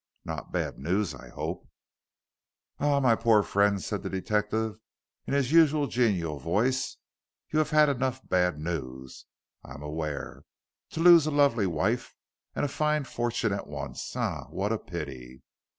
[0.25, 1.69] "No bad news, I hope?"
[2.79, 4.79] "Ah, my poor friend," said the detective,
[5.27, 6.97] in his usual genial voice,
[7.51, 9.27] "you have had enough bad news,
[9.63, 10.43] I am aware.
[10.93, 12.15] To lose a lovely wife
[12.55, 14.15] and a fine fortune at once.
[14.15, 15.43] Eh, what a pity!"